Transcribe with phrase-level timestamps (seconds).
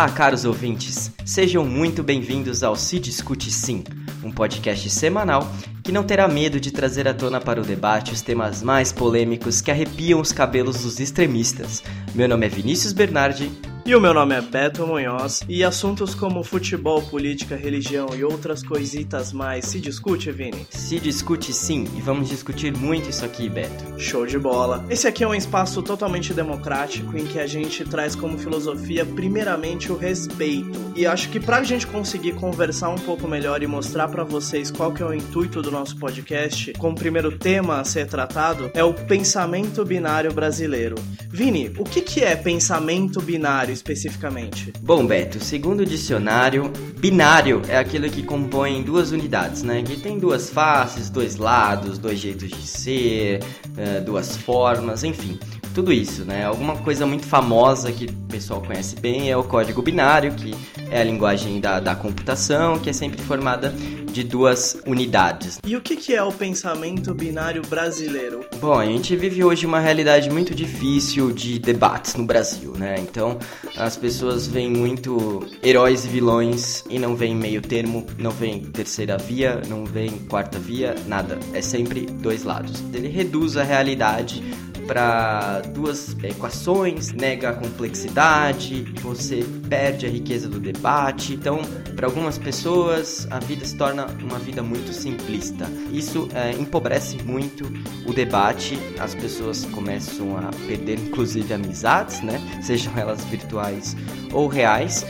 [0.00, 1.12] Olá, caros ouvintes.
[1.26, 3.84] Sejam muito bem-vindos ao Se Discute Sim,
[4.24, 5.46] um podcast semanal
[5.82, 9.60] que não terá medo de trazer à tona para o debate os temas mais polêmicos
[9.60, 11.82] que arrepiam os cabelos dos extremistas.
[12.14, 13.50] Meu nome é Vinícius Bernardi
[13.90, 18.62] e o meu nome é Beto Munhoz e assuntos como futebol, política, religião e outras
[18.62, 20.66] coisitas mais se discute, Vini?
[20.70, 23.98] Se discute sim, e vamos discutir muito isso aqui, Beto.
[23.98, 24.84] Show de bola.
[24.90, 29.90] Esse aqui é um espaço totalmente democrático em que a gente traz como filosofia primeiramente
[29.90, 30.92] o respeito.
[30.94, 34.92] E acho que pra gente conseguir conversar um pouco melhor e mostrar para vocês qual
[34.92, 38.94] que é o intuito do nosso podcast, como primeiro tema a ser tratado é o
[38.94, 40.96] pensamento binário brasileiro.
[41.28, 43.40] Vini, o que que é pensamento binário?
[43.40, 44.72] binário especificamente?
[44.80, 49.82] Bom, Beto, segundo o dicionário, binário é aquilo que compõe duas unidades, né?
[49.82, 53.40] Que tem duas faces, dois lados, dois jeitos de ser,
[53.76, 55.38] eh, duas formas, enfim
[55.72, 56.44] tudo isso, né?
[56.44, 60.52] Alguma coisa muito famosa que o pessoal conhece bem é o código binário, que
[60.90, 63.72] é a linguagem da, da computação, que é sempre formada
[64.10, 65.58] de duas unidades.
[65.64, 68.44] E o que, que é o pensamento binário brasileiro?
[68.60, 72.96] Bom, a gente vive hoje uma realidade muito difícil de debates no Brasil, né?
[72.98, 73.38] Então
[73.76, 79.16] as pessoas veem muito heróis e vilões e não veem meio termo, não veem terceira
[79.16, 81.38] via, não veem quarta via, nada.
[81.52, 82.82] É sempre dois lados.
[82.92, 84.42] Ele reduz a realidade
[84.90, 91.34] para duas equações, nega a complexidade, você perde a riqueza do debate.
[91.34, 91.60] Então,
[91.94, 95.70] para algumas pessoas, a vida se torna uma vida muito simplista.
[95.92, 97.72] Isso é, empobrece muito
[98.04, 102.40] o debate, as pessoas começam a perder, inclusive, amizades, né?
[102.60, 103.96] Sejam elas virtuais
[104.32, 105.06] ou reais,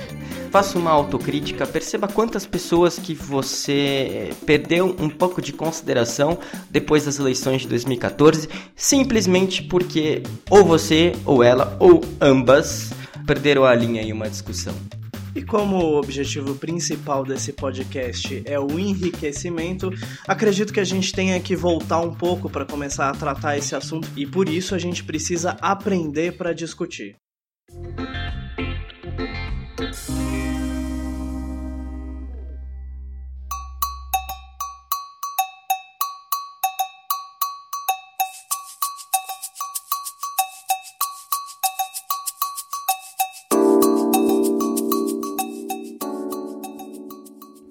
[0.51, 6.39] faça uma autocrítica, perceba quantas pessoas que você eh, perdeu um pouco de consideração
[6.71, 12.91] depois das eleições de 2014, simplesmente porque ou você, ou ela, ou ambas
[13.27, 14.75] perderam a linha em uma discussão.
[15.35, 19.91] E como o objetivo principal desse podcast é o enriquecimento,
[20.27, 24.09] acredito que a gente tenha que voltar um pouco para começar a tratar esse assunto
[24.17, 27.15] e por isso a gente precisa aprender para discutir.
[29.93, 30.50] Thank you.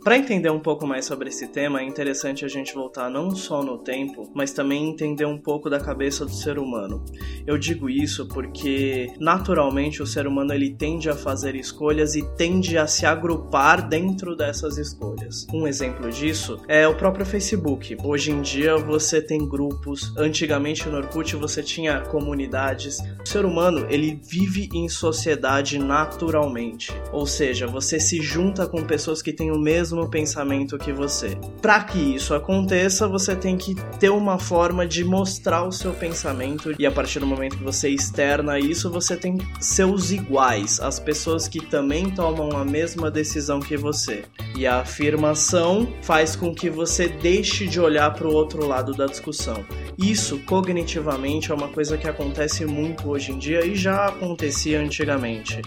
[0.01, 3.61] Para entender um pouco mais sobre esse tema, é interessante a gente voltar não só
[3.61, 7.03] no tempo, mas também entender um pouco da cabeça do ser humano.
[7.45, 12.77] Eu digo isso porque naturalmente o ser humano ele tende a fazer escolhas e tende
[12.77, 15.45] a se agrupar dentro dessas escolhas.
[15.53, 17.97] Um exemplo disso é o próprio Facebook.
[18.01, 22.99] Hoje em dia você tem grupos, antigamente no Orkut você tinha comunidades.
[23.21, 29.21] O ser humano ele vive em sociedade naturalmente, ou seja, você se junta com pessoas
[29.21, 31.37] que têm o mesmo mesmo pensamento que você.
[31.61, 36.73] Para que isso aconteça, você tem que ter uma forma de mostrar o seu pensamento
[36.77, 41.47] e a partir do momento que você externa isso, você tem seus iguais, as pessoas
[41.47, 44.23] que também tomam a mesma decisão que você.
[44.55, 49.05] E a afirmação faz com que você deixe de olhar para o outro lado da
[49.05, 49.65] discussão.
[49.97, 55.61] Isso cognitivamente é uma coisa que acontece muito hoje em dia e já acontecia antigamente.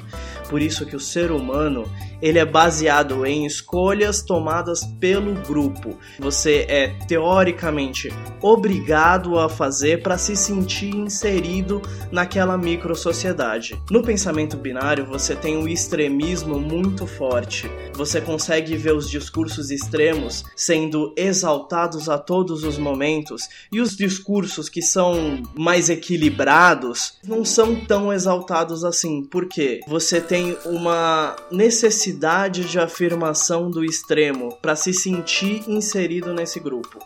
[0.49, 1.85] Por isso que o ser humano,
[2.21, 5.97] ele é baseado em escolhas tomadas pelo grupo.
[6.19, 8.13] Você é teoricamente
[8.43, 11.81] obrigado a fazer para se sentir inserido
[12.11, 13.81] naquela micro sociedade.
[13.91, 17.71] No pensamento binário, você tem um extremismo muito forte.
[17.95, 24.69] Você consegue ver os discursos extremos sendo exaltados a todos os momentos e os discursos
[24.69, 29.23] que são mais equilibrados não são tão exaltados assim.
[29.25, 29.81] Por quê?
[29.87, 36.99] Você tem uma necessidade de afirmação do extremo extremo para se sentir inserido nesse grupo.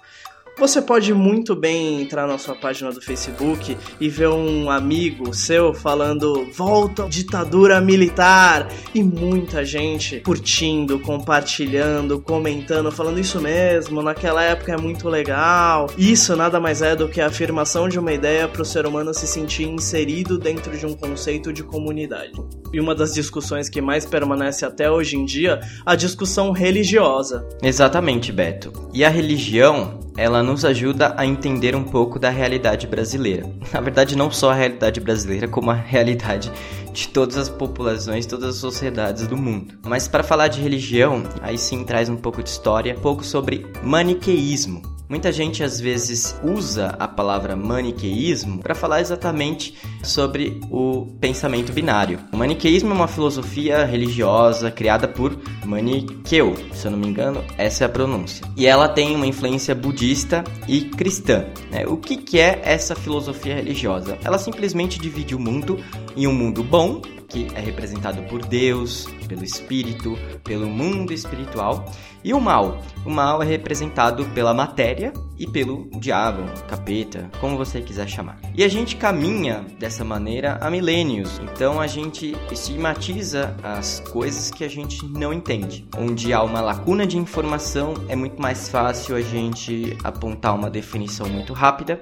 [0.58, 5.74] Você pode muito bem entrar na sua página do Facebook e ver um amigo seu
[5.74, 14.72] falando volta ditadura militar e muita gente curtindo, compartilhando, comentando, falando isso mesmo, naquela época
[14.72, 15.90] é muito legal.
[15.98, 19.12] Isso nada mais é do que a afirmação de uma ideia para o ser humano
[19.12, 22.32] se sentir inserido dentro de um conceito de comunidade.
[22.72, 27.46] E uma das discussões que mais permanece até hoje em dia, a discussão religiosa.
[27.62, 28.72] Exatamente, Beto.
[28.94, 33.46] E a religião ela nos ajuda a entender um pouco da realidade brasileira.
[33.72, 36.50] Na verdade, não só a realidade brasileira, como a realidade
[36.96, 39.74] de todas as populações, todas as sociedades do mundo.
[39.84, 43.66] Mas para falar de religião, aí sim traz um pouco de história, um pouco sobre
[43.82, 44.96] maniqueísmo.
[45.08, 52.18] Muita gente às vezes usa a palavra maniqueísmo para falar exatamente sobre o pensamento binário.
[52.32, 57.84] O maniqueísmo é uma filosofia religiosa criada por Maniqueu, se eu não me engano, essa
[57.84, 58.44] é a pronúncia.
[58.56, 61.44] E ela tem uma influência budista e cristã.
[61.70, 61.86] Né?
[61.86, 64.18] O que, que é essa filosofia religiosa?
[64.24, 65.78] Ela simplesmente divide o mundo
[66.16, 66.85] em um mundo bom
[67.28, 71.84] que é representado por Deus, pelo espírito, pelo mundo espiritual,
[72.24, 72.80] e o mal.
[73.04, 78.38] O mal é representado pela matéria e pelo diabo, capeta, como você quiser chamar.
[78.54, 84.64] E a gente caminha dessa maneira há milênios, então a gente estigmatiza as coisas que
[84.64, 85.86] a gente não entende.
[85.96, 91.28] Onde há uma lacuna de informação, é muito mais fácil a gente apontar uma definição
[91.28, 92.00] muito rápida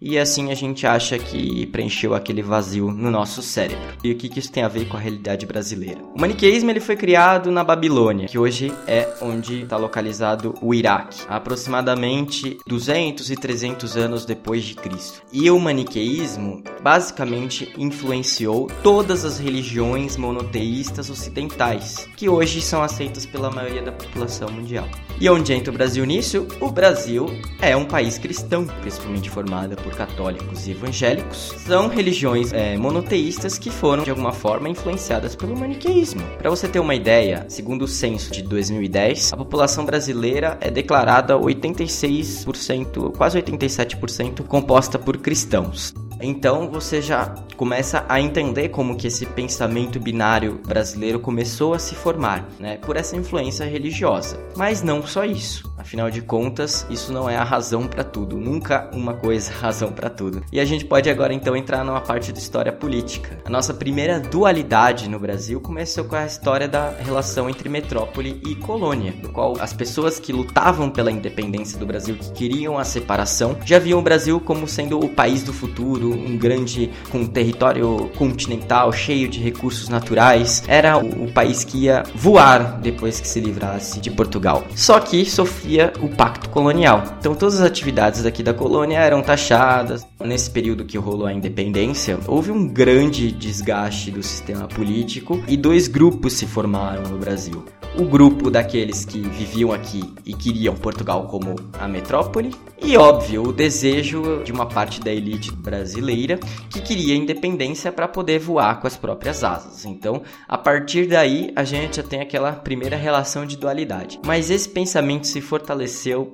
[0.00, 3.84] e assim a gente acha que preencheu aquele vazio no nosso cérebro.
[4.02, 6.00] E o que, isso tem a ver com a realidade brasileira?
[6.14, 11.20] O maniqueísmo ele foi criado na Babilônia, que hoje é onde está localizado o Iraque,
[11.28, 15.22] aproximadamente 200 e 300 anos depois de Cristo.
[15.32, 23.50] E o maniqueísmo basicamente influenciou todas as religiões monoteístas ocidentais, que hoje são aceitas pela
[23.50, 24.88] maioria da população mundial.
[25.20, 26.48] E onde entra o Brasil nisso?
[26.60, 27.26] O Brasil
[27.60, 31.54] é um país cristão, principalmente formado por católicos e evangélicos.
[31.66, 36.22] São religiões é, monoteístas que foram, de alguma forma, influenciadas pelo maniqueísmo.
[36.38, 41.34] Para você ter uma ideia, segundo o censo de 2010, a população brasileira é declarada
[41.34, 45.94] 86%, quase 87% composta por cristãos.
[46.22, 51.94] Então você já começa a entender como que esse pensamento binário brasileiro começou a se
[51.94, 54.38] formar, né, por essa influência religiosa.
[54.54, 55.69] Mas não só isso.
[55.90, 58.36] Afinal de contas, isso não é a razão para tudo.
[58.36, 60.40] Nunca uma coisa é razão para tudo.
[60.52, 63.36] E a gente pode agora então entrar numa parte de história política.
[63.44, 68.54] A nossa primeira dualidade no Brasil começou com a história da relação entre metrópole e
[68.54, 73.58] colônia, do qual as pessoas que lutavam pela independência do Brasil, que queriam a separação,
[73.64, 78.92] já viam o Brasil como sendo o país do futuro, um grande com território continental
[78.92, 80.62] cheio de recursos naturais.
[80.68, 84.64] Era o, o país que ia voar depois que se livrasse de Portugal.
[84.76, 87.02] Só que sofria o pacto colonial.
[87.18, 90.06] Então todas as atividades daqui da colônia eram taxadas.
[90.22, 95.88] Nesse período que rolou a independência, houve um grande desgaste do sistema político e dois
[95.88, 97.64] grupos se formaram no Brasil
[97.96, 103.52] o grupo daqueles que viviam aqui e queriam Portugal como a metrópole, e óbvio, o
[103.52, 106.38] desejo de uma parte da elite brasileira
[106.70, 109.84] que queria independência para poder voar com as próprias asas.
[109.84, 114.18] Então, a partir daí, a gente já tem aquela primeira relação de dualidade.
[114.24, 115.69] Mas esse pensamento se fortaleceu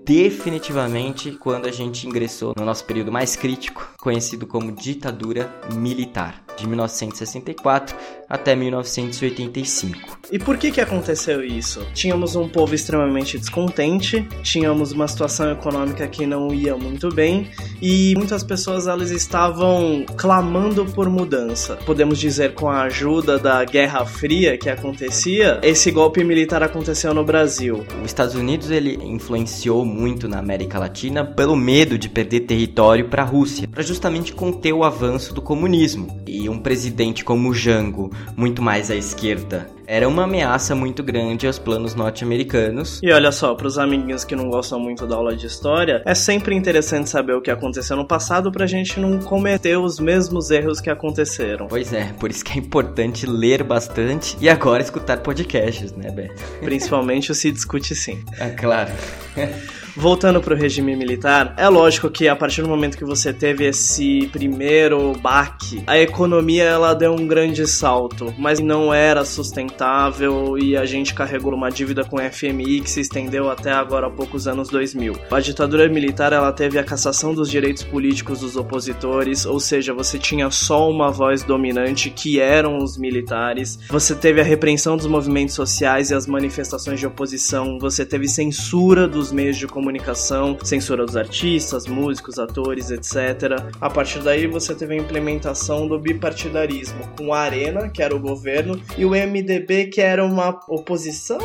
[0.04, 6.66] definitivamente quando a gente ingressou no nosso período mais crítico, conhecido como ditadura militar, de
[6.66, 7.96] 1964
[8.28, 10.18] até 1985.
[10.32, 11.86] E por que que aconteceu isso?
[11.94, 17.48] Tínhamos um povo extremamente descontente, tínhamos uma situação econômica que não ia muito bem
[17.80, 21.76] e muitas pessoas elas estavam clamando por mudança.
[21.86, 27.24] Podemos dizer com a ajuda da Guerra Fria que acontecia, esse golpe militar aconteceu no
[27.24, 27.84] Brasil.
[28.00, 33.22] Os Estados Unidos ele influenciou muito na América Latina pelo medo de perder território para
[33.22, 36.20] a Rússia, para justamente conter o avanço do comunismo.
[36.26, 41.58] E um presidente como Jango, muito mais à esquerda, era uma ameaça muito grande aos
[41.58, 43.00] planos norte-americanos.
[43.02, 46.14] E olha só, para os amiguinhos que não gostam muito da aula de história, é
[46.14, 50.80] sempre interessante saber o que aconteceu no passado pra gente não cometer os mesmos erros
[50.80, 51.68] que aconteceram.
[51.68, 56.42] Pois é, por isso que é importante ler bastante e agora escutar podcasts, né, Beto?
[56.60, 58.22] Principalmente o Se Discute Sim.
[58.38, 58.92] É claro.
[59.96, 63.64] Voltando para o regime militar, é lógico que a partir do momento que você teve
[63.64, 70.76] esse primeiro baque, a economia ela deu um grande salto, mas não era sustentável e
[70.76, 74.46] a gente carregou uma dívida com o FMI que se estendeu até agora há poucos
[74.46, 75.16] anos 2000.
[75.30, 80.18] A ditadura militar ela teve a cassação dos direitos políticos dos opositores, ou seja, você
[80.18, 83.78] tinha só uma voz dominante que eram os militares.
[83.88, 89.08] Você teve a repreensão dos movimentos sociais e as manifestações de oposição, você teve censura
[89.08, 93.62] dos meios de comunicação comunicação, censura dos artistas, músicos, atores, etc.
[93.80, 98.18] A partir daí você teve a implementação do bipartidarismo, com a Arena, que era o
[98.18, 101.38] governo, e o MDB, que era uma oposição.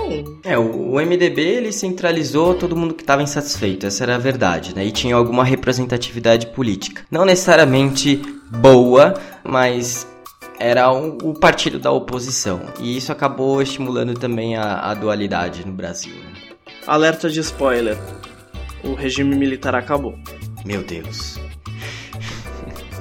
[0.43, 4.83] É, o MDB ele centralizou todo mundo que estava insatisfeito, essa era a verdade, né?
[4.83, 7.03] E tinha alguma representatividade política.
[7.11, 8.19] Não necessariamente
[8.49, 10.07] boa, mas
[10.59, 12.61] era o partido da oposição.
[12.79, 16.13] E isso acabou estimulando também a, a dualidade no Brasil.
[16.13, 16.55] Né?
[16.87, 17.97] Alerta de spoiler
[18.83, 20.17] o regime militar acabou.
[20.65, 21.39] Meu Deus.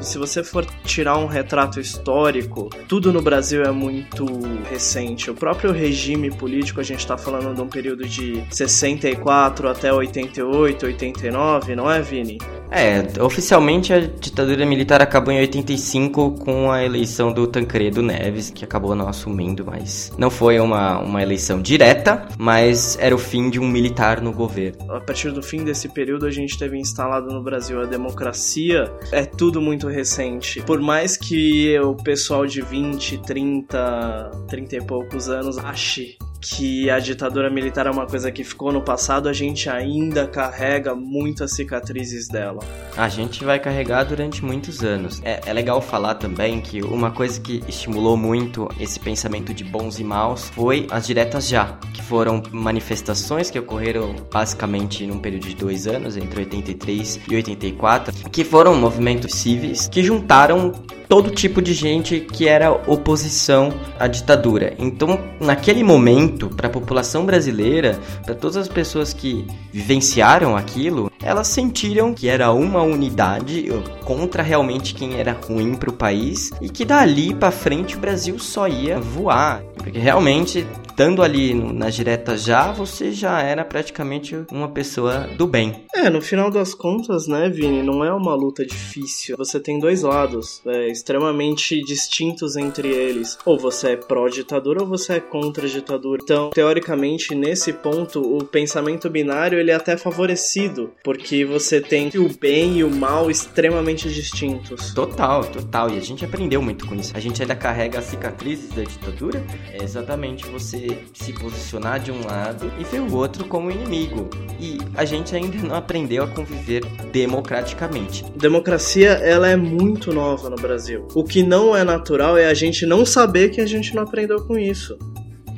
[0.01, 4.27] Se você for tirar um retrato histórico, tudo no Brasil é muito
[4.69, 5.31] recente.
[5.31, 10.87] O próprio regime político, a gente está falando de um período de 64 até 88,
[10.87, 12.39] 89, não é, Vini?
[12.71, 18.65] É, oficialmente a ditadura militar acabou em 85 com a eleição do Tancredo Neves, que
[18.65, 23.59] acabou não assumindo, mas não foi uma, uma eleição direta, mas era o fim de
[23.59, 24.93] um militar no governo.
[24.93, 28.93] A partir do fim desse período, a gente teve instalado no Brasil a democracia.
[29.11, 30.63] É tudo muito recente.
[30.63, 36.99] Por mais que o pessoal de 20, 30, 30 e poucos anos ache que a
[36.99, 42.29] ditadura militar é uma coisa que ficou no passado, a gente ainda carrega muitas cicatrizes
[42.29, 42.61] dela.
[42.97, 45.21] A gente vai carregar durante muitos anos.
[45.23, 49.99] É, é, legal falar também que uma coisa que estimulou muito esse pensamento de bons
[49.99, 55.55] e maus foi as diretas já, que foram manifestações que ocorreram basicamente num período de
[55.55, 60.73] dois anos, entre 83 e 84, que foram movimentos civis que juntaram
[61.11, 64.75] todo tipo de gente que era oposição à ditadura.
[64.79, 71.49] Então, naquele momento, para a população brasileira, para todas as pessoas que vivenciaram aquilo, elas
[71.49, 73.69] sentiram que era uma unidade
[74.05, 78.39] contra realmente quem era ruim para o país e que dali para frente o Brasil
[78.39, 80.67] só ia voar, porque realmente
[81.01, 85.87] estando ali nas diretas já, você já era praticamente uma pessoa do bem.
[85.95, 89.35] É, no final das contas, né, Vini, não é uma luta difícil.
[89.39, 93.39] Você tem dois lados é, extremamente distintos entre eles.
[93.47, 96.21] Ou você é pró-ditadura ou você é contra-ditadura.
[96.23, 102.29] Então, teoricamente, nesse ponto, o pensamento binário ele é até favorecido, porque você tem o
[102.29, 104.95] bem e o mal extremamente distintos.
[104.95, 105.91] Total, total.
[105.91, 107.11] E a gente aprendeu muito com isso.
[107.17, 109.45] A gente ainda carrega as cicatrizes da ditadura.
[109.73, 114.31] É exatamente você se posicionar de um lado e ver o outro como inimigo.
[114.61, 118.25] E a gente ainda não aprendeu a conviver democraticamente.
[118.37, 121.09] Democracia, ela é muito nova no Brasil.
[121.13, 124.47] O que não é natural é a gente não saber que a gente não aprendeu
[124.47, 124.97] com isso.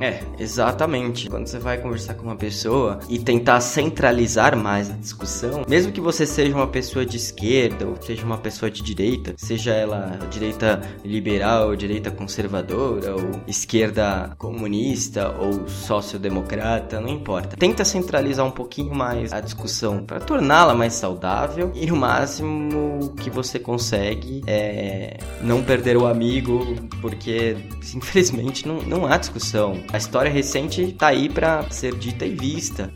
[0.02, 1.30] É, exatamente.
[1.30, 6.00] Quando você vai conversar com uma pessoa e tentar centralizar mais a discussão, mesmo que
[6.00, 10.80] você seja uma pessoa de esquerda ou seja uma pessoa de direita, seja ela direita
[11.04, 17.56] liberal, direita conservadora ou esquerda comunista ou social-democrata, não importa.
[17.56, 23.30] Tenta centralizar um pouquinho mais a discussão para torná-la mais saudável e o máximo que
[23.30, 27.56] você consegue é não perder o amigo, porque
[27.94, 29.80] infelizmente não, não há discussão.
[29.92, 32.90] A história recente tá aí para ser dita e vista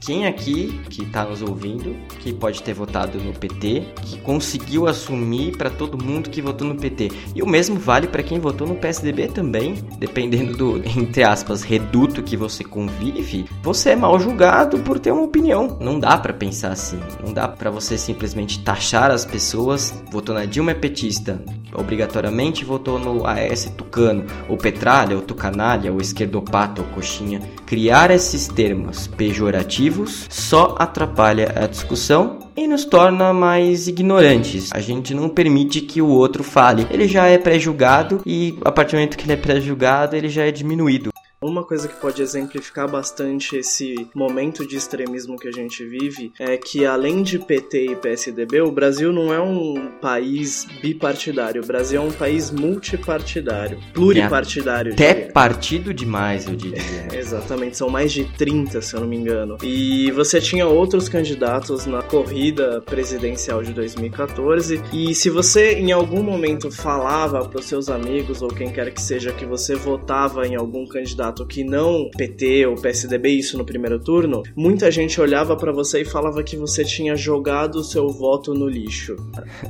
[0.00, 5.56] quem aqui que está nos ouvindo, que pode ter votado no PT, que conseguiu assumir
[5.56, 7.10] para todo mundo que votou no PT.
[7.34, 12.22] E o mesmo vale para quem votou no PSDB também, dependendo do, entre aspas, reduto
[12.22, 15.76] que você convive, você é mal julgado por ter uma opinião.
[15.80, 16.98] Não dá para pensar assim.
[17.22, 21.42] Não dá para você simplesmente taxar as pessoas, votou na Dilma é petista,
[21.74, 27.40] obrigatoriamente votou no AS Tucano, ou Petralha, ou Tucanalha, ou Esquerdopato, ou Coxinha.
[27.66, 29.89] Criar esses termos pejorativos
[30.28, 34.70] só atrapalha a discussão e nos torna mais ignorantes.
[34.72, 36.86] A gente não permite que o outro fale.
[36.90, 40.44] Ele já é pré-julgado e a partir do momento que ele é pré-julgado, ele já
[40.44, 41.10] é diminuído.
[41.42, 46.58] Uma coisa que pode exemplificar bastante esse momento de extremismo que a gente vive é
[46.58, 51.62] que, além de PT e PSDB, o Brasil não é um país bipartidário.
[51.62, 54.92] O Brasil é um país multipartidário, pluripartidário.
[54.92, 56.76] Até partido demais, eu diria.
[57.10, 59.56] Exatamente, são mais de 30, se eu não me engano.
[59.62, 64.82] E você tinha outros candidatos na corrida presidencial de 2014.
[64.92, 69.00] E se você em algum momento falava para os seus amigos ou quem quer que
[69.00, 73.64] seja que você votava em algum candidato candidato que não PT ou PSDB, isso no
[73.64, 78.08] primeiro turno, muita gente olhava para você e falava que você tinha jogado o seu
[78.08, 79.16] voto no lixo.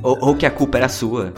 [0.01, 1.33] Ou, ou que a culpa era sua.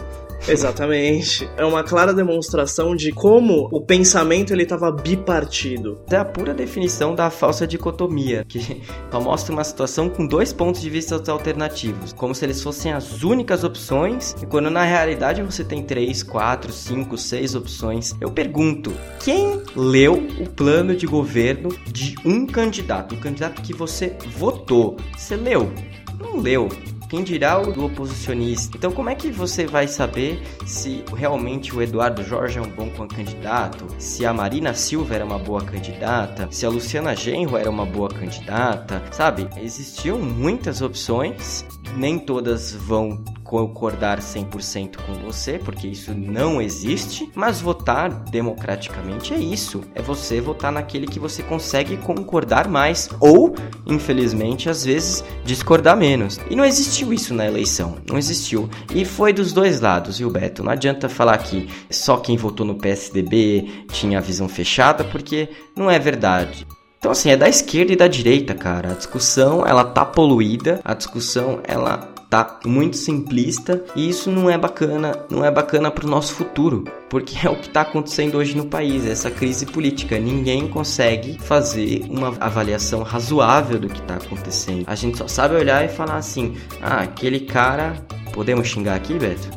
[0.48, 1.50] Exatamente.
[1.58, 6.02] É uma clara demonstração de como o pensamento ele estava bipartido.
[6.10, 8.82] É a pura definição da falsa dicotomia, que
[9.12, 13.64] mostra uma situação com dois pontos de vista alternativos, como se eles fossem as únicas
[13.64, 18.14] opções, e quando na realidade você tem três, quatro, cinco, seis opções.
[18.20, 24.16] Eu pergunto, quem leu o plano de governo de um candidato, o candidato que você
[24.38, 24.98] votou?
[25.18, 25.72] Você leu?
[26.20, 26.70] Não leu
[27.14, 28.76] quem dirá o do oposicionista.
[28.76, 32.90] Então, como é que você vai saber se realmente o Eduardo Jorge é um bom
[33.08, 33.86] candidato?
[34.00, 36.48] Se a Marina Silva era uma boa candidata?
[36.50, 39.04] Se a Luciana Genro era uma boa candidata?
[39.12, 39.48] Sabe?
[39.62, 41.64] Existiam muitas opções
[41.96, 49.38] nem todas vão concordar 100% com você, porque isso não existe, mas votar democraticamente é
[49.38, 53.54] isso, é você votar naquele que você consegue concordar mais ou,
[53.86, 56.40] infelizmente, às vezes discordar menos.
[56.50, 58.68] E não existiu isso na eleição, não existiu.
[58.94, 60.64] E foi dos dois lados, viu, Beto?
[60.64, 65.92] Não adianta falar que só quem votou no PSDB tinha a visão fechada, porque não
[65.92, 66.66] é verdade.
[67.04, 68.92] Então assim, é da esquerda e da direita, cara.
[68.92, 71.98] A discussão, ela tá poluída, a discussão, ela
[72.30, 77.46] tá muito simplista e isso não é bacana, não é bacana pro nosso futuro, porque
[77.46, 80.18] é o que está acontecendo hoje no país, essa crise política.
[80.18, 84.86] Ninguém consegue fazer uma avaliação razoável do que está acontecendo.
[84.88, 87.98] A gente só sabe olhar e falar assim: "Ah, aquele cara,
[88.32, 89.50] podemos xingar aqui, Beto?"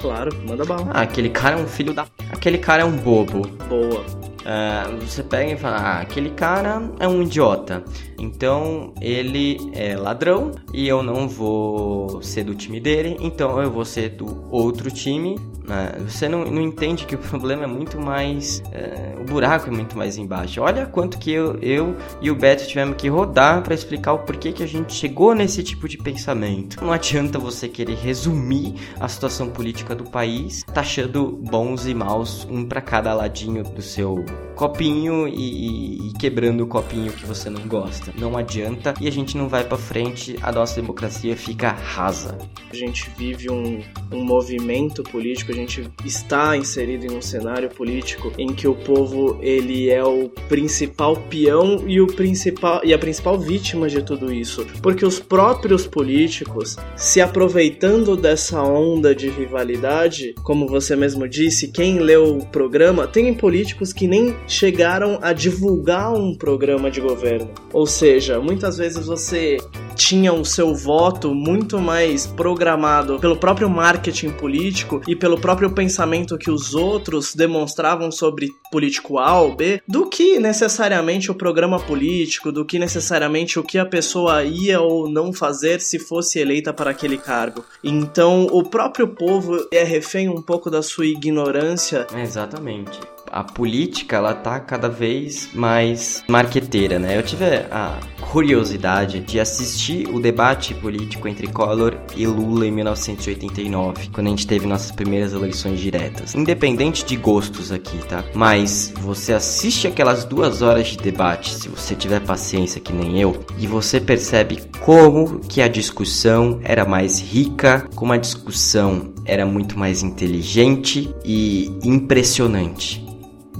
[0.00, 0.88] Claro, manda bala.
[0.92, 2.04] Ah, aquele cara é um filho da.
[2.32, 3.46] Aquele cara é um bobo.
[3.68, 4.23] Boa.
[4.44, 7.82] Uh, você pega e fala, ah, aquele cara é um idiota.
[8.18, 13.84] Então ele é ladrão e eu não vou ser do time dele, então eu vou
[13.84, 15.36] ser do outro time.
[15.64, 18.62] Uh, você não, não entende que o problema é muito mais.
[18.66, 20.60] Uh, o buraco é muito mais embaixo.
[20.60, 24.52] Olha quanto que eu, eu e o Beto tivemos que rodar para explicar o porquê
[24.52, 26.84] que a gente chegou nesse tipo de pensamento.
[26.84, 32.64] Não adianta você querer resumir a situação política do país taxando bons e maus um
[32.66, 34.24] para cada ladinho do seu
[34.54, 38.12] copinho e, e, quebrando o copinho que você não gosta.
[38.16, 42.38] Não adianta e a gente não vai para frente, a nossa democracia fica rasa.
[42.70, 43.80] A gente vive um,
[44.12, 49.38] um movimento político, a gente está inserido em um cenário político em que o povo
[49.40, 54.66] ele é o principal peão e o principal e a principal vítima de tudo isso,
[54.82, 61.98] porque os próprios políticos se aproveitando dessa onda de rivalidade, como você mesmo disse, quem
[61.98, 64.06] leu o programa, tem políticos que
[64.46, 67.50] chegaram a divulgar um programa de governo.
[67.72, 69.58] Ou seja, muitas vezes você
[69.94, 76.36] tinha o seu voto muito mais programado pelo próprio marketing político e pelo próprio pensamento
[76.36, 82.50] que os outros demonstravam sobre político A ou B, do que necessariamente o programa político,
[82.50, 86.90] do que necessariamente o que a pessoa ia ou não fazer se fosse eleita para
[86.90, 87.64] aquele cargo.
[87.82, 92.06] Então, o próprio povo é refém um pouco da sua ignorância.
[92.16, 97.18] Exatamente a política ela tá cada vez mais marqueteira, né?
[97.18, 97.98] Eu tive a
[98.30, 104.46] curiosidade de assistir o debate político entre Collor e Lula em 1989, quando a gente
[104.46, 106.32] teve nossas primeiras eleições diretas.
[106.36, 108.22] Independente de gostos aqui, tá?
[108.34, 113.44] Mas você assiste aquelas duas horas de debate, se você tiver paciência que nem eu,
[113.58, 119.76] e você percebe como que a discussão era mais rica, como a discussão era muito
[119.76, 123.03] mais inteligente e impressionante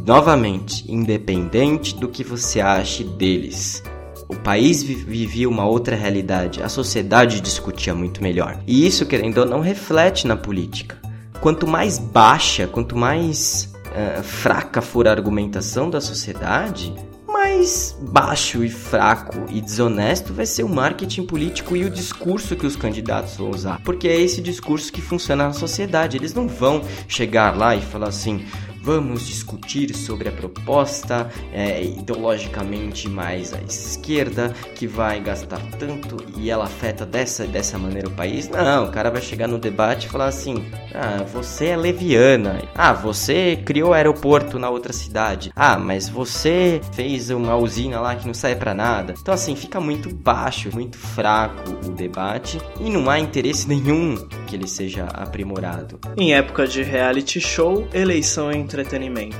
[0.06, 3.82] novamente, independente do que você ache deles.
[4.28, 8.58] O país vivia uma outra realidade, a sociedade discutia muito melhor.
[8.66, 10.98] E isso, querendo ou não, reflete na política.
[11.40, 16.94] Quanto mais baixa, quanto mais uh, fraca for a argumentação da sociedade,
[17.26, 22.66] mais baixo e fraco e desonesto vai ser o marketing político e o discurso que
[22.66, 23.80] os candidatos vão usar.
[23.84, 26.16] Porque é esse discurso que funciona na sociedade.
[26.16, 28.44] Eles não vão chegar lá e falar assim:
[28.84, 36.50] vamos discutir sobre a proposta é, ideologicamente mais à esquerda, que vai gastar tanto e
[36.50, 38.46] ela afeta dessa dessa maneira o país.
[38.48, 42.60] Não, o cara vai chegar no debate e falar assim: ah, você é leviana.
[42.74, 45.50] Ah, você criou aeroporto na outra cidade.
[45.56, 49.14] Ah, mas você fez uma usina lá que não sai para nada.
[49.18, 54.54] Então, assim, fica muito baixo, muito fraco o debate e não há interesse nenhum que
[54.54, 55.98] ele seja aprimorado.
[56.16, 59.36] Em época de reality show, eleição entre entretenimento.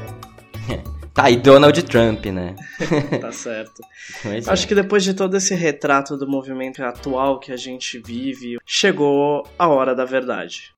[1.14, 2.56] Tá, e Donald Trump, né?
[3.20, 3.80] tá certo.
[4.50, 4.66] Acho é.
[4.66, 9.68] que depois de todo esse retrato do movimento atual que a gente vive, chegou a
[9.68, 10.74] hora da verdade.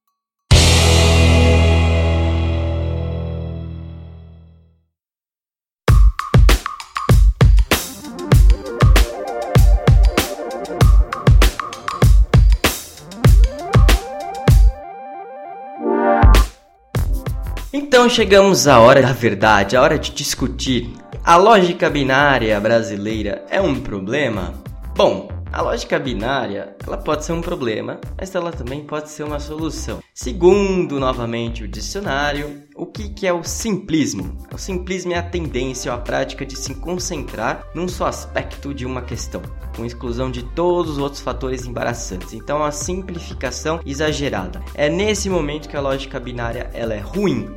[17.96, 20.92] Então chegamos à hora da verdade, a hora de discutir.
[21.24, 24.52] A lógica binária brasileira é um problema?
[24.94, 29.40] Bom, a lógica binária, ela pode ser um problema, mas ela também pode ser uma
[29.40, 30.00] solução.
[30.12, 34.36] Segundo, novamente, o dicionário, o que, que é o simplismo?
[34.52, 38.84] O simplismo é a tendência ou a prática de se concentrar num só aspecto de
[38.84, 39.40] uma questão,
[39.74, 42.34] com exclusão de todos os outros fatores embaraçantes.
[42.34, 44.62] Então, a simplificação exagerada.
[44.74, 47.48] É nesse momento que a lógica binária ela é ruim,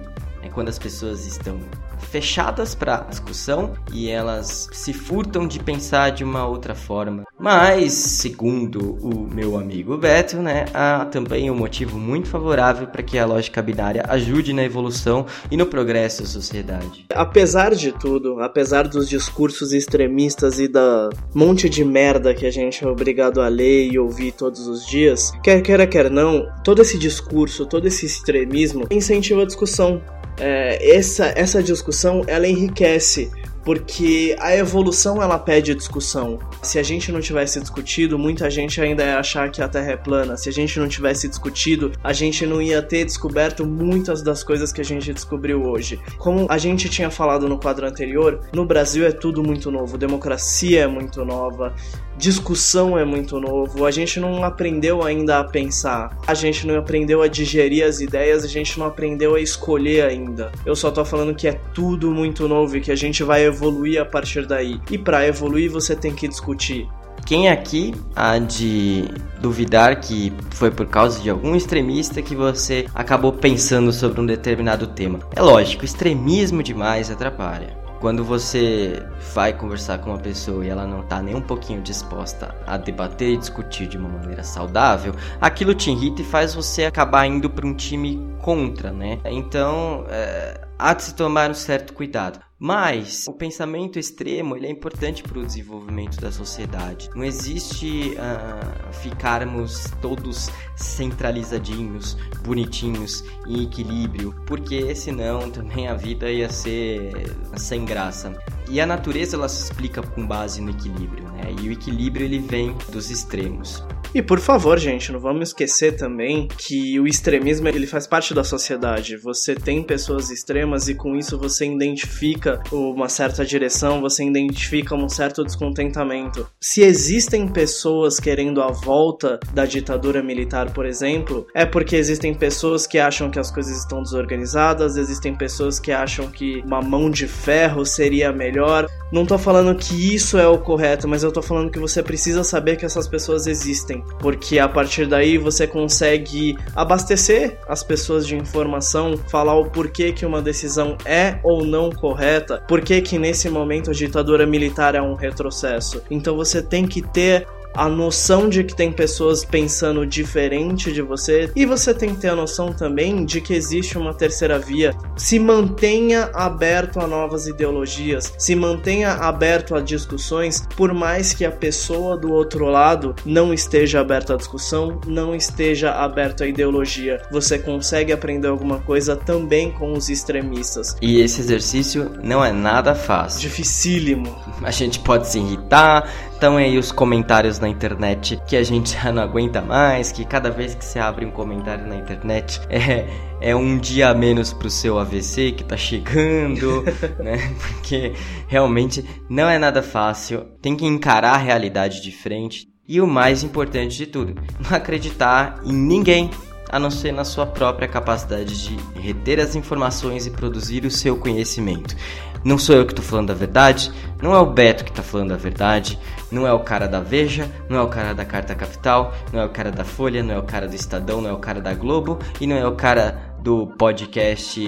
[0.42, 1.60] é quando as pessoas estão
[2.00, 7.26] fechadas para discussão e elas se furtam de pensar de uma outra forma.
[7.38, 13.18] Mas, segundo o meu amigo Beto, né, há também um motivo muito favorável para que
[13.18, 17.06] a lógica binária ajude na evolução e no progresso da sociedade.
[17.14, 22.84] Apesar de tudo, apesar dos discursos extremistas e da monte de merda que a gente
[22.84, 26.98] é obrigado a ler e ouvir todos os dias, quer queira, quer não, todo esse
[26.98, 30.02] discurso, todo esse extremismo incentiva a discussão.
[30.40, 33.32] É, essa, essa discussão ela enriquece
[33.64, 36.40] porque a evolução ela pede discussão.
[36.62, 39.98] Se a gente não tivesse discutido, muita gente ainda ia achar que a Terra é
[39.98, 40.38] plana.
[40.38, 44.72] Se a gente não tivesse discutido, a gente não ia ter descoberto muitas das coisas
[44.72, 46.00] que a gente descobriu hoje.
[46.18, 50.82] Como a gente tinha falado no quadro anterior, no Brasil é tudo muito novo, democracia
[50.82, 51.76] é muito nova,
[52.20, 57.22] discussão é muito novo, a gente não aprendeu ainda a pensar, a gente não aprendeu
[57.22, 60.52] a digerir as ideias, a gente não aprendeu a escolher ainda.
[60.66, 64.02] Eu só tô falando que é tudo muito novo e que a gente vai evoluir
[64.02, 64.82] a partir daí.
[64.92, 66.86] E para evoluir você tem que discutir.
[67.26, 69.06] Quem aqui há de
[69.40, 74.88] duvidar que foi por causa de algum extremista que você acabou pensando sobre um determinado
[74.88, 75.20] tema?
[75.36, 77.89] É lógico, extremismo demais atrapalha.
[78.00, 82.56] Quando você vai conversar com uma pessoa e ela não está nem um pouquinho disposta
[82.66, 87.28] a debater e discutir de uma maneira saudável, aquilo te irrita e faz você acabar
[87.28, 89.20] indo para um time contra, né?
[89.26, 92.40] Então, é, há de se tomar um certo cuidado.
[92.60, 97.10] Mas o pensamento extremo ele é importante para o desenvolvimento da sociedade.
[97.16, 106.50] Não existe uh, ficarmos todos centralizadinhos, bonitinhos, em equilíbrio, porque senão também a vida ia
[106.50, 108.38] ser sem graça.
[108.70, 111.56] E a natureza ela se explica com base no equilíbrio, né?
[111.62, 113.82] E o equilíbrio ele vem dos extremos.
[114.14, 118.44] E por favor, gente, não vamos esquecer também que o extremismo ele faz parte da
[118.44, 119.16] sociedade.
[119.18, 125.10] Você tem pessoas extremas e com isso você identifica uma certa direção, você identifica um
[125.10, 126.48] certo descontentamento.
[126.62, 132.86] Se existem pessoas querendo a volta da ditadura militar, por exemplo, é porque existem pessoas
[132.88, 137.28] que acham que as coisas estão desorganizadas, existem pessoas que acham que uma mão de
[137.28, 138.88] ferro seria melhor.
[139.12, 142.44] Não tô falando que isso é o correto, mas eu tô falando que você precisa
[142.44, 148.36] saber que essas pessoas existem porque a partir daí você consegue abastecer as pessoas de
[148.36, 153.90] informação, falar o porquê que uma decisão é ou não correta, porquê que nesse momento
[153.90, 156.04] a ditadura militar é um retrocesso.
[156.12, 161.52] Então você tem que ter a noção de que tem pessoas pensando diferente de você
[161.56, 164.96] e você tem que ter a noção também de que existe uma terceira via.
[165.16, 171.52] Se mantenha aberto a novas ideologias, se mantenha aberto a discussões, por mais que a
[171.52, 177.22] pessoa do outro lado não esteja aberta à discussão, não esteja aberto à ideologia.
[177.32, 180.96] Você consegue aprender alguma coisa também com os extremistas.
[181.02, 183.42] E esse exercício não é nada fácil.
[183.42, 184.36] Dificílimo.
[184.64, 189.12] A gente pode se irritar, Estão aí os comentários na internet que a gente já
[189.12, 193.06] não aguenta mais, que cada vez que você abre um comentário na internet é,
[193.42, 196.86] é um dia a menos pro seu AVC que tá chegando,
[197.20, 197.54] né?
[197.60, 198.14] Porque
[198.48, 200.46] realmente não é nada fácil.
[200.62, 202.70] Tem que encarar a realidade de frente.
[202.88, 206.32] E o mais importante de tudo, não acreditar em ninguém
[206.70, 211.18] a não ser na sua própria capacidade de reter as informações e produzir o seu
[211.18, 211.96] conhecimento.
[212.44, 215.34] Não sou eu que estou falando a verdade, não é o Beto que está falando
[215.34, 216.00] a verdade,
[216.32, 219.46] não é o cara da Veja, não é o cara da Carta Capital, não é
[219.46, 221.74] o cara da Folha, não é o cara do Estadão, não é o cara da
[221.74, 224.60] Globo e não é o cara do podcast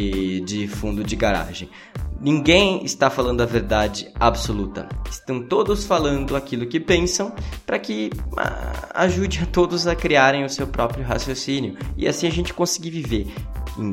[0.41, 1.69] de fundo de garagem.
[2.19, 4.87] Ninguém está falando a verdade absoluta.
[5.09, 7.33] Estão todos falando aquilo que pensam
[7.65, 12.31] para que ah, ajude a todos a criarem o seu próprio raciocínio e assim a
[12.31, 13.33] gente conseguir viver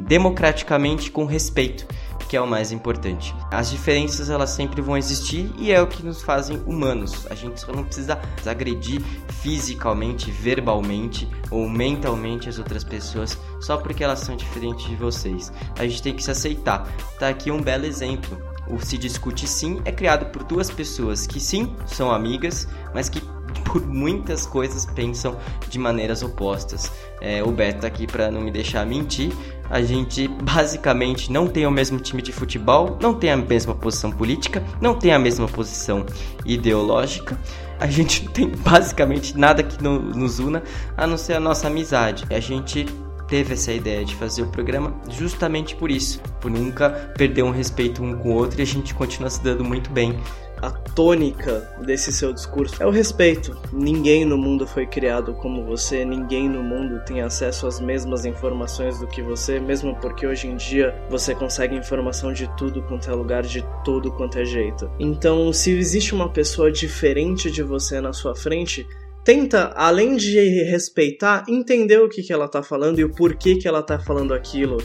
[0.07, 1.87] democraticamente com respeito
[2.29, 3.35] que é o mais importante.
[3.51, 7.27] As diferenças elas sempre vão existir e é o que nos fazem humanos.
[7.31, 9.01] A gente só não precisa agredir
[9.41, 15.53] fisicamente, verbalmente ou mentalmente as outras pessoas só porque elas são diferentes de vocês.
[15.79, 16.87] A gente tem que se aceitar.
[17.19, 18.39] Tá aqui um belo exemplo.
[18.69, 23.23] O Se Discute Sim é criado por duas pessoas que sim são amigas, mas que
[23.65, 25.37] por muitas coisas pensam
[25.69, 26.93] de maneiras opostas.
[27.21, 29.33] É, o Beto tá aqui para não me deixar mentir.
[29.71, 34.11] A gente basicamente não tem o mesmo time de futebol, não tem a mesma posição
[34.11, 36.07] política, não tem a mesma posição
[36.45, 37.39] ideológica.
[37.79, 40.63] A gente não tem basicamente nada que nos una
[40.97, 42.25] a não ser a nossa amizade.
[42.31, 42.87] A gente
[43.29, 48.03] teve essa ideia de fazer o programa justamente por isso, por nunca perder um respeito
[48.03, 50.19] um com o outro e a gente continua se dando muito bem
[50.63, 53.57] a tônica desse seu discurso é o respeito.
[53.73, 58.99] Ninguém no mundo foi criado como você, ninguém no mundo tem acesso às mesmas informações
[58.99, 63.15] do que você, mesmo porque hoje em dia você consegue informação de tudo quanto é
[63.15, 64.91] lugar, de tudo quanto é jeito.
[64.99, 68.87] Então, se existe uma pessoa diferente de você na sua frente,
[69.25, 73.69] tenta, além de respeitar, entender o que, que ela tá falando e o porquê que
[73.69, 74.79] ela tá falando aquilo.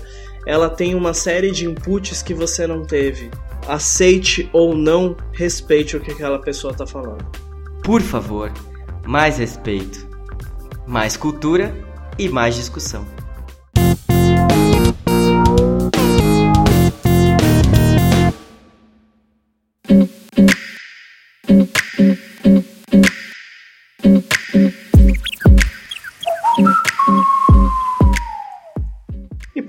[0.45, 3.32] Ela tem uma série de inputs que você não teve.
[3.67, 7.25] Aceite ou não, respeite o que aquela pessoa tá falando.
[7.84, 8.51] Por favor,
[9.06, 10.08] mais respeito,
[10.86, 11.73] mais cultura
[12.17, 13.06] e mais discussão.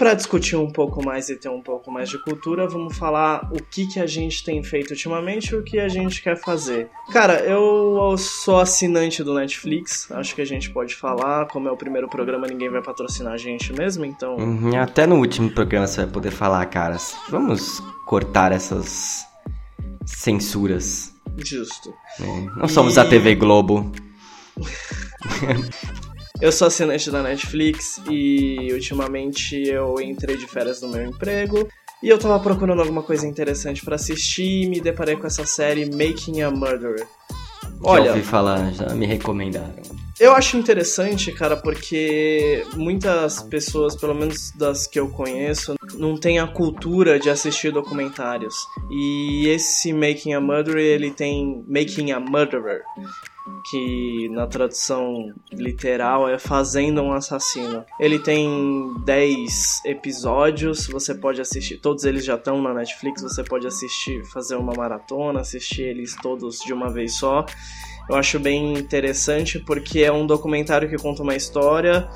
[0.05, 3.57] Para discutir um pouco mais e ter um pouco mais de cultura, vamos falar o
[3.57, 6.90] que, que a gente tem feito ultimamente e o que a gente quer fazer.
[7.11, 11.47] Cara, eu sou assinante do Netflix, acho que a gente pode falar.
[11.47, 14.37] Como é o primeiro programa, ninguém vai patrocinar a gente mesmo, então.
[14.37, 16.99] Uhum, até no último programa você vai poder falar, cara.
[17.31, 19.25] Vamos cortar essas
[20.05, 21.14] censuras.
[21.38, 21.95] Justo.
[22.21, 23.01] É, não somos e...
[23.01, 23.90] a TV Globo.
[26.40, 31.68] Eu sou assinante da Netflix e ultimamente eu entrei de férias no meu emprego
[32.03, 35.87] e eu tava procurando alguma coisa interessante para assistir e me deparei com essa série
[35.87, 37.07] Making a Murderer.
[37.83, 39.83] Olha, já ouvi falar, já me recomendaram.
[40.18, 46.38] Eu acho interessante, cara, porque muitas pessoas, pelo menos das que eu conheço, não têm
[46.38, 48.55] a cultura de assistir documentários.
[48.90, 52.83] E esse Making a Murderer, ele tem Making a Murderer
[53.70, 57.85] que na tradução literal é Fazendo um Assassino.
[58.00, 63.66] Ele tem 10 episódios, você pode assistir, todos eles já estão na Netflix, você pode
[63.66, 67.44] assistir, fazer uma maratona, assistir eles todos de uma vez só.
[68.09, 72.09] Eu acho bem interessante porque é um documentário que conta uma história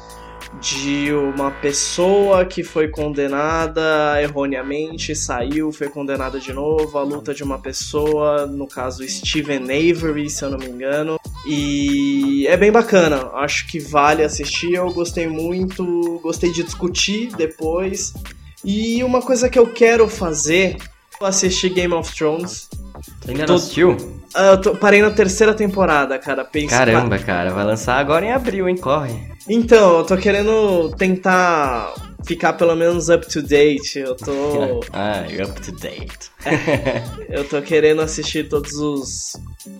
[0.60, 7.42] de uma pessoa que foi condenada erroneamente, saiu, foi condenada de novo, a luta de
[7.42, 11.18] uma pessoa, no caso Steven Avery, se eu não me engano.
[11.46, 18.12] E é bem bacana, acho que vale assistir, eu gostei muito, gostei de discutir depois.
[18.64, 20.78] E uma coisa que eu quero fazer,
[21.20, 22.68] assistir Game of Thrones.
[23.26, 24.17] Ainda não assistiu?
[24.34, 26.44] Ah, eu tô, parei na terceira temporada, cara.
[26.44, 28.76] Pensa, Caramba, cara, vai lançar agora em abril, hein?
[28.76, 29.14] Corre.
[29.48, 33.98] Então, eu tô querendo tentar ficar pelo menos up to date.
[33.98, 34.80] Eu tô.
[34.92, 36.30] ah, up to date.
[37.28, 39.32] eu tô querendo assistir todos os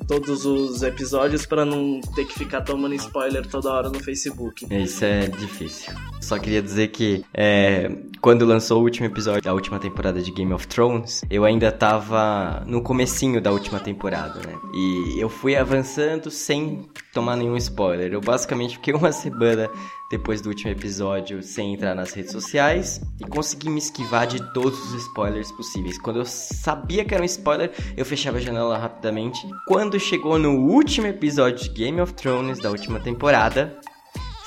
[0.06, 4.66] todos os episódios para não ter que ficar tomando spoiler toda hora no Facebook.
[4.70, 5.92] Isso é difícil.
[6.20, 10.52] Só queria dizer que é, quando lançou o último episódio da última temporada de Game
[10.52, 14.54] of Thrones, eu ainda tava no comecinho da última temporada, né?
[14.74, 18.12] E eu fui avançando sem tomar nenhum spoiler.
[18.12, 19.70] Eu basicamente fiquei uma semana
[20.10, 24.78] depois do último episódio sem entrar nas redes sociais e consegui me esquivar de todos
[24.92, 25.98] os spoilers possíveis.
[25.98, 29.40] Quando eu sabia que era um spoiler, eu fechava a janela rapidamente.
[29.66, 33.78] Quando chegou no último episódio de Game of Thrones da última temporada,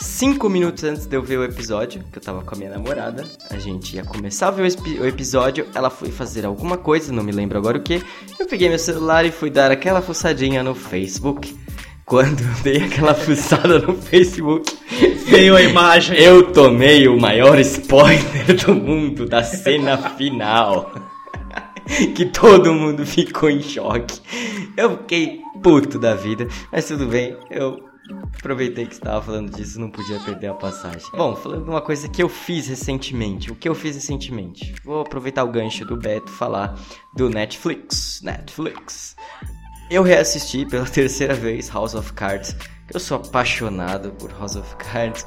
[0.02, 3.24] cinco minutos antes de eu ver o episódio, que eu tava com a minha namorada,
[3.50, 4.64] a gente ia começar a ver
[5.00, 8.04] o, episódio, ela foi fazer alguma coisa, não me lembro agora o que.
[8.40, 11.56] Eu peguei meu celular e fui dar aquela fuçadinha no Facebook.
[12.12, 14.78] Quando eu dei aquela fuçada no Facebook,
[15.28, 16.20] veio a imagem.
[16.20, 20.94] Eu tomei o maior spoiler do mundo da cena final.
[22.14, 24.20] que todo mundo ficou em choque.
[24.76, 27.82] Eu fiquei puto da vida, mas tudo bem, eu
[28.38, 31.08] aproveitei que estava falando disso, não podia perder a passagem.
[31.14, 34.76] Bom, falando de uma coisa que eu fiz recentemente, o que eu fiz recentemente?
[34.84, 36.78] Vou aproveitar o gancho do Beto falar
[37.16, 38.20] do Netflix.
[38.22, 39.16] Netflix.
[39.92, 42.56] Eu reassisti pela terceira vez House of Cards.
[42.94, 45.26] Eu sou apaixonado por House of Cards.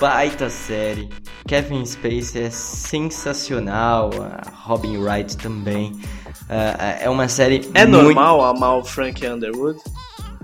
[0.00, 1.08] Baita série.
[1.46, 4.10] Kevin Spacey é sensacional.
[4.20, 5.92] A Robin Wright também.
[5.92, 7.70] Uh, é uma série.
[7.72, 8.02] É muito...
[8.02, 9.78] normal amar o Frank Underwood?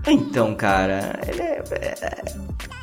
[0.06, 2.24] Então, cara, ele é, é,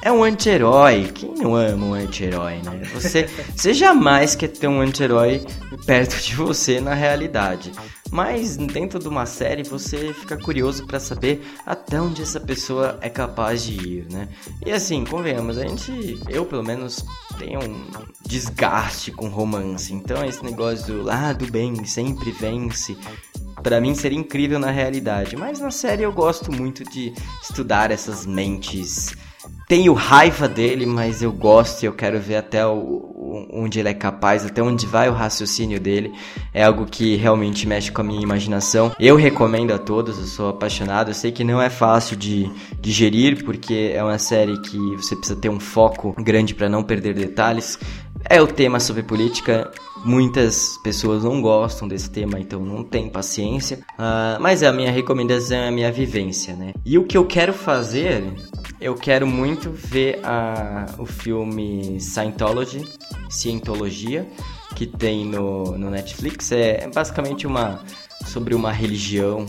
[0.01, 1.11] é um anti-herói.
[1.13, 2.81] Quem não ama um anti-herói, né?
[2.93, 5.45] Você, você jamais quer ter um anti-herói
[5.85, 7.71] perto de você na realidade.
[8.11, 13.09] Mas dentro de uma série você fica curioso para saber até onde essa pessoa é
[13.09, 14.27] capaz de ir, né?
[14.65, 17.05] E assim, convenhamos, a gente, eu pelo menos
[17.39, 17.85] tenho um
[18.25, 19.93] desgaste com romance.
[19.93, 22.97] Então esse negócio do lado bem sempre vence
[23.63, 28.25] para mim seria incrível na realidade, mas na série eu gosto muito de estudar essas
[28.25, 29.13] mentes.
[29.71, 33.93] Tenho raiva dele, mas eu gosto e eu quero ver até o, onde ele é
[33.93, 36.11] capaz, até onde vai o raciocínio dele.
[36.53, 38.91] É algo que realmente mexe com a minha imaginação.
[38.99, 41.11] Eu recomendo a todos, eu sou apaixonado.
[41.11, 45.39] Eu sei que não é fácil de digerir, porque é uma série que você precisa
[45.39, 47.79] ter um foco grande para não perder detalhes.
[48.25, 49.71] É o tema sobre política.
[50.03, 53.79] Muitas pessoas não gostam desse tema, então não tem paciência.
[53.93, 56.73] Uh, mas é a minha recomendação, é a minha vivência, né?
[56.83, 58.23] E o que eu quero fazer,
[58.81, 62.83] eu quero muito ver a, o filme Scientology,
[63.29, 64.27] Cientologia,
[64.75, 66.51] que tem no, no Netflix.
[66.51, 67.83] É, é basicamente uma
[68.25, 69.45] sobre uma religião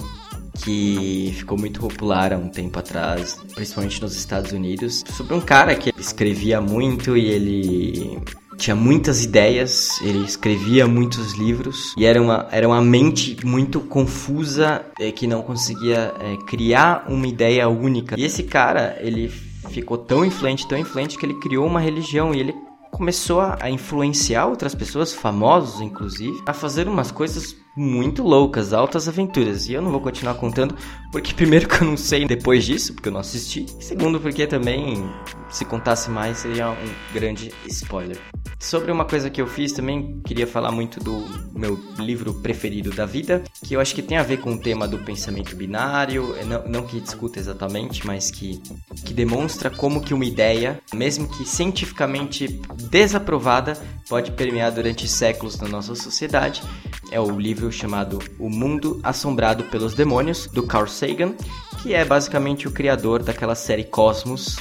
[0.64, 5.74] que ficou muito popular há um tempo atrás, principalmente nos Estados Unidos, sobre um cara
[5.74, 8.20] que escrevia muito e ele
[8.56, 14.84] tinha muitas ideias, ele escrevia muitos livros e era uma, era uma mente muito confusa
[14.98, 18.18] é, que não conseguia é, criar uma ideia única.
[18.18, 19.28] E esse cara, ele
[19.70, 22.54] ficou tão influente, tão influente que ele criou uma religião e ele
[22.92, 29.66] começou a influenciar outras pessoas, famosos inclusive, a fazer umas coisas muito loucas, altas aventuras.
[29.66, 30.76] E eu não vou continuar contando,
[31.10, 33.66] porque primeiro que eu não sei depois disso, porque eu não assisti.
[33.80, 35.10] E segundo porque também,
[35.48, 38.18] se contasse mais, seria um grande spoiler.
[38.62, 43.04] Sobre uma coisa que eu fiz também, queria falar muito do meu livro preferido da
[43.04, 46.44] vida, que eu acho que tem a ver com o tema do pensamento binário, é,
[46.44, 48.62] não, não que discuta exatamente, mas que,
[49.04, 53.76] que demonstra como que uma ideia, mesmo que cientificamente desaprovada,
[54.08, 56.62] pode permear durante séculos na nossa sociedade.
[57.10, 61.34] É o livro chamado O Mundo Assombrado pelos Demônios, do Carl Sagan,
[61.82, 64.56] que é basicamente o criador daquela série Cosmos,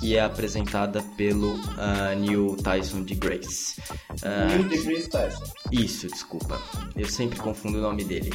[0.00, 3.78] que é apresentada pelo uh, Neil Tyson de Grace.
[4.22, 5.44] Uh, Neil deGrasse Tyson.
[5.70, 6.60] Isso, desculpa.
[6.96, 8.32] Eu sempre confundo o nome dele.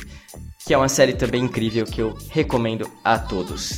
[0.63, 3.77] Que é uma série também incrível que eu recomendo a todos.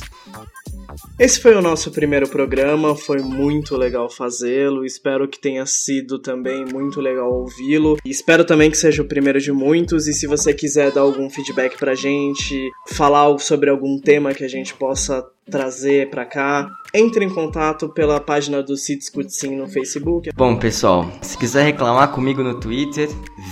[1.18, 4.84] Esse foi o nosso primeiro programa, foi muito legal fazê-lo.
[4.84, 7.98] Espero que tenha sido também muito legal ouvi-lo.
[8.04, 10.06] Espero também que seja o primeiro de muitos.
[10.06, 14.48] E se você quiser dar algum feedback pra gente, falar sobre algum tema que a
[14.48, 19.66] gente possa trazer para cá, entre em contato pela página do Se Discute Sim no
[19.68, 20.30] Facebook.
[20.34, 23.08] Bom, pessoal, se quiser reclamar comigo no Twitter,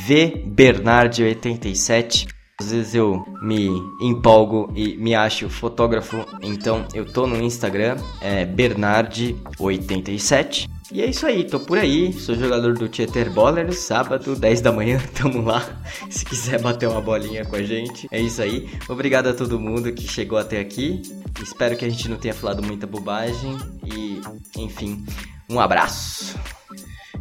[0.07, 3.68] vbernard87 às vezes eu me
[4.02, 10.68] empolgo e me acho fotógrafo, então eu tô no Instagram, é Bernard87.
[10.92, 14.72] E é isso aí, tô por aí, sou jogador do Tieter Bowler, sábado, 10 da
[14.72, 15.80] manhã, tamo lá.
[16.10, 18.68] Se quiser bater uma bolinha com a gente, é isso aí.
[18.88, 21.00] Obrigado a todo mundo que chegou até aqui.
[21.42, 24.20] Espero que a gente não tenha falado muita bobagem e,
[24.58, 25.02] enfim,
[25.48, 26.36] um abraço.